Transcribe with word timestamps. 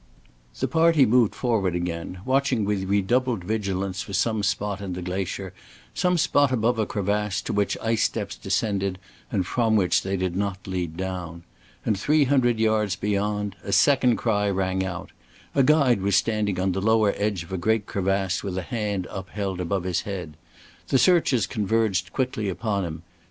The 0.59 0.67
party 0.67 1.05
moved 1.05 1.35
forward 1.35 1.75
again, 1.75 2.21
watching 2.25 2.65
with 2.65 2.85
redoubled 2.89 3.43
vigilance 3.43 4.01
for 4.01 4.13
some 4.13 4.41
spot 4.41 4.81
in 4.81 4.93
the 4.93 5.01
glacier, 5.03 5.53
some 5.93 6.17
spot 6.17 6.51
above 6.51 6.79
a 6.79 6.87
crevasse, 6.87 7.39
to 7.43 7.53
which 7.53 7.77
ice 7.83 8.01
steps 8.01 8.35
descended 8.35 8.97
and 9.31 9.45
from 9.45 9.75
which 9.75 10.01
they 10.01 10.17
did 10.17 10.35
not 10.35 10.65
lead 10.65 10.97
down. 10.97 11.43
And 11.85 11.95
three 11.99 12.23
hundred 12.23 12.59
yards 12.59 12.95
beyond 12.95 13.55
a 13.63 13.71
second 13.71 14.15
cry 14.15 14.49
rang 14.49 14.83
out. 14.83 15.11
A 15.53 15.61
guide 15.61 16.01
was 16.01 16.15
standing 16.15 16.59
on 16.59 16.71
the 16.71 16.81
lower 16.81 17.13
edge 17.15 17.43
of 17.43 17.51
a 17.53 17.57
great 17.59 17.85
crevasse 17.85 18.41
with 18.43 18.57
a 18.57 18.63
hand 18.63 19.05
upheld 19.11 19.61
above 19.61 19.83
his 19.83 20.01
head. 20.01 20.35
The 20.87 20.97
searchers 20.97 21.45
converged 21.45 22.11
quickly 22.11 22.49
upon 22.49 22.85
him. 22.85 23.03